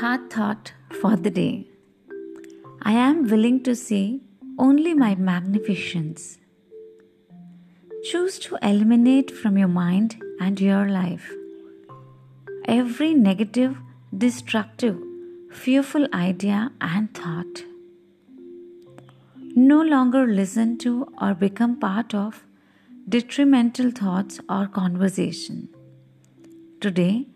Heart 0.00 0.32
thought 0.32 0.72
for 1.00 1.14
the 1.14 1.30
day. 1.30 1.68
I 2.82 2.92
am 2.92 3.28
willing 3.28 3.62
to 3.62 3.76
see 3.76 4.22
only 4.58 4.92
my 4.92 5.14
magnificence. 5.14 6.38
Choose 8.02 8.40
to 8.40 8.58
eliminate 8.60 9.30
from 9.30 9.56
your 9.56 9.68
mind 9.68 10.16
and 10.40 10.60
your 10.60 10.88
life 10.88 11.30
every 12.64 13.14
negative, 13.14 13.76
destructive, 14.18 14.98
fearful 15.52 16.08
idea 16.12 16.72
and 16.80 17.14
thought. 17.14 17.62
No 19.54 19.80
longer 19.80 20.26
listen 20.26 20.76
to 20.78 21.06
or 21.20 21.34
become 21.34 21.78
part 21.78 22.12
of 22.14 22.44
detrimental 23.08 23.92
thoughts 23.92 24.40
or 24.48 24.66
conversation. 24.66 25.68
Today, 26.80 27.28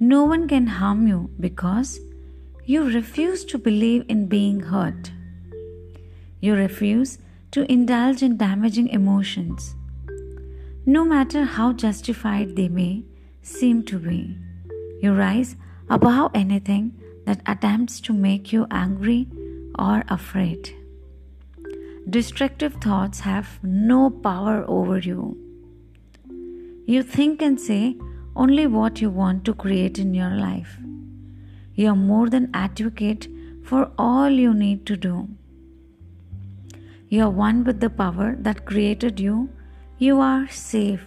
no 0.00 0.24
one 0.24 0.48
can 0.48 0.66
harm 0.66 1.06
you 1.06 1.30
because 1.38 1.98
you 2.66 2.84
refuse 2.84 3.44
to 3.44 3.58
believe 3.58 4.04
in 4.08 4.26
being 4.26 4.60
hurt. 4.60 5.12
You 6.40 6.54
refuse 6.54 7.18
to 7.50 7.70
indulge 7.70 8.22
in 8.22 8.38
damaging 8.38 8.88
emotions, 8.88 9.74
no 10.86 11.04
matter 11.04 11.44
how 11.44 11.72
justified 11.72 12.56
they 12.56 12.68
may 12.68 13.04
seem 13.42 13.82
to 13.84 13.98
be. 13.98 14.36
You 15.02 15.12
rise 15.12 15.56
above 15.90 16.30
anything 16.34 16.94
that 17.26 17.42
attempts 17.46 18.00
to 18.00 18.14
make 18.14 18.52
you 18.52 18.66
angry 18.70 19.28
or 19.78 20.02
afraid. 20.08 20.74
Destructive 22.08 22.74
thoughts 22.74 23.20
have 23.20 23.58
no 23.62 24.08
power 24.08 24.64
over 24.66 24.98
you. 24.98 25.36
You 26.86 27.02
think 27.02 27.42
and 27.42 27.60
say 27.60 27.96
only 28.36 28.66
what 28.66 29.00
you 29.00 29.10
want 29.10 29.44
to 29.44 29.54
create 29.54 29.98
in 29.98 30.14
your 30.14 30.30
life. 30.30 30.78
You 31.76 31.88
are 31.88 31.96
more 31.96 32.28
than 32.28 32.50
advocate 32.54 33.28
for 33.64 33.90
all 33.98 34.30
you 34.30 34.54
need 34.54 34.86
to 34.86 34.96
do. 34.96 35.28
You 37.08 37.24
are 37.24 37.30
one 37.30 37.64
with 37.64 37.80
the 37.80 37.90
power 37.90 38.36
that 38.38 38.64
created 38.64 39.18
you. 39.18 39.48
You 39.98 40.20
are 40.20 40.48
safe. 40.48 41.04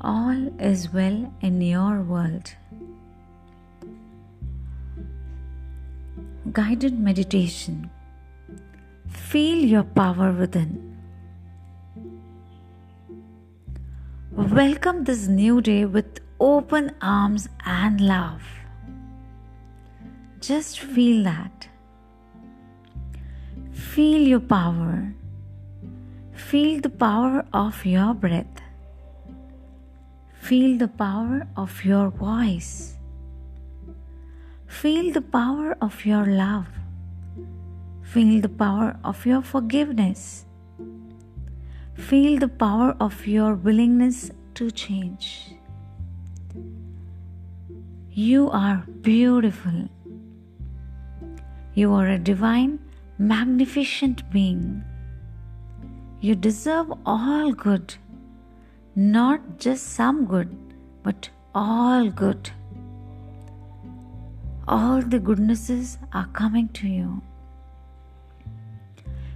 All 0.00 0.48
is 0.60 0.92
well 0.92 1.32
in 1.42 1.60
your 1.60 2.00
world. 2.00 2.54
Guided 6.52 6.98
meditation. 6.98 7.90
Feel 9.08 9.58
your 9.58 9.84
power 9.84 10.32
within. 10.32 10.96
Welcome 14.32 15.04
this 15.04 15.26
new 15.26 15.60
day 15.60 15.84
with 15.84 16.20
open 16.40 16.94
arms 17.00 17.48
and 17.64 18.00
love. 18.00 18.42
Just 20.40 20.80
feel 20.80 21.24
that. 21.24 21.68
Feel 23.72 24.20
your 24.28 24.40
power. 24.40 25.14
Feel 26.32 26.80
the 26.80 26.90
power 26.90 27.44
of 27.52 27.84
your 27.84 28.14
breath. 28.14 28.60
Feel 30.40 30.78
the 30.78 30.88
power 30.88 31.46
of 31.56 31.84
your 31.84 32.10
voice. 32.10 32.96
Feel 34.66 35.12
the 35.12 35.22
power 35.22 35.76
of 35.80 36.04
your 36.04 36.26
love. 36.26 36.68
Feel 38.02 38.40
the 38.40 38.48
power 38.48 38.96
of 39.02 39.24
your 39.26 39.42
forgiveness. 39.42 40.44
Feel 41.94 42.38
the 42.38 42.48
power 42.48 42.94
of 43.00 43.26
your 43.26 43.54
willingness 43.54 44.30
to 44.54 44.70
change. 44.70 45.54
You 48.10 48.50
are 48.50 48.84
beautiful. 49.00 49.88
You 51.76 51.92
are 51.92 52.08
a 52.08 52.18
divine, 52.18 52.78
magnificent 53.18 54.30
being. 54.30 54.82
You 56.20 56.34
deserve 56.34 56.90
all 57.04 57.52
good, 57.52 57.94
not 58.94 59.58
just 59.58 59.88
some 59.88 60.24
good, 60.24 60.56
but 61.02 61.28
all 61.54 62.08
good. 62.08 62.48
All 64.66 65.02
the 65.02 65.18
goodnesses 65.18 65.98
are 66.14 66.28
coming 66.28 66.70
to 66.80 66.88
you. 66.88 67.20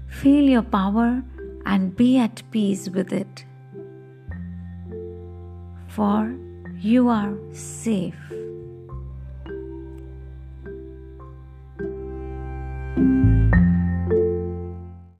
Feel 0.08 0.48
your 0.48 0.62
power 0.62 1.22
and 1.66 1.94
be 1.94 2.16
at 2.16 2.42
peace 2.50 2.88
with 2.88 3.12
it. 3.12 3.44
For 5.88 6.34
you 6.78 7.10
are 7.10 7.34
safe. 7.52 8.32
thank 12.96 13.24
you 13.24 13.29